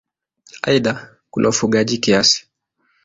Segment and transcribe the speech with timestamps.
[0.63, 2.47] Aidha kuna ufugaji kiasi.